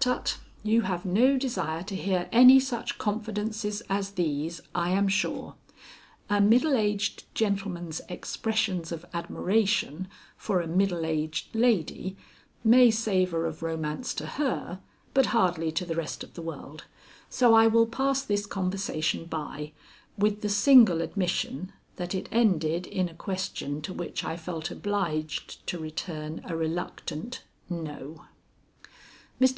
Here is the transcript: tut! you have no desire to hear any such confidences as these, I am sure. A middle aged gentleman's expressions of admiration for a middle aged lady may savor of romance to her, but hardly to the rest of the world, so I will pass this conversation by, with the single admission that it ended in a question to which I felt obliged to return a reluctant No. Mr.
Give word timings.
tut! 0.00 0.38
you 0.62 0.80
have 0.80 1.04
no 1.04 1.36
desire 1.36 1.82
to 1.82 1.94
hear 1.94 2.26
any 2.32 2.58
such 2.58 2.96
confidences 2.96 3.82
as 3.90 4.12
these, 4.12 4.62
I 4.74 4.88
am 4.88 5.06
sure. 5.06 5.56
A 6.30 6.40
middle 6.40 6.78
aged 6.78 7.24
gentleman's 7.34 8.00
expressions 8.08 8.90
of 8.90 9.04
admiration 9.12 10.08
for 10.34 10.62
a 10.62 10.66
middle 10.66 11.04
aged 11.04 11.54
lady 11.54 12.16
may 12.64 12.90
savor 12.90 13.44
of 13.44 13.62
romance 13.62 14.14
to 14.14 14.24
her, 14.24 14.80
but 15.12 15.26
hardly 15.26 15.70
to 15.72 15.84
the 15.84 15.94
rest 15.94 16.24
of 16.24 16.32
the 16.32 16.40
world, 16.40 16.84
so 17.28 17.52
I 17.52 17.66
will 17.66 17.86
pass 17.86 18.22
this 18.22 18.46
conversation 18.46 19.26
by, 19.26 19.72
with 20.16 20.40
the 20.40 20.48
single 20.48 21.02
admission 21.02 21.70
that 21.96 22.14
it 22.14 22.30
ended 22.32 22.86
in 22.86 23.10
a 23.10 23.14
question 23.14 23.82
to 23.82 23.92
which 23.92 24.24
I 24.24 24.38
felt 24.38 24.70
obliged 24.70 25.66
to 25.66 25.78
return 25.78 26.40
a 26.46 26.56
reluctant 26.56 27.44
No. 27.68 28.24
Mr. 29.38 29.50